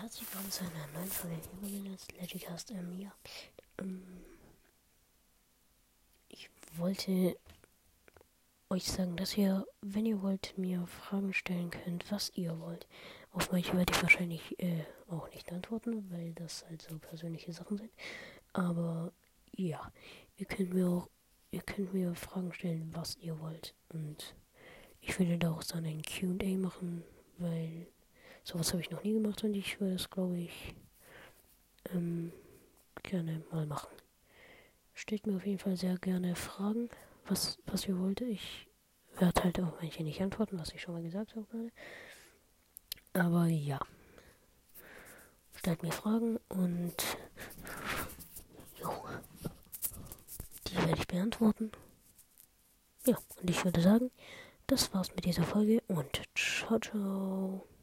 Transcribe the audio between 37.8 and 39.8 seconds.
ihr wollt. Ich werde halt auch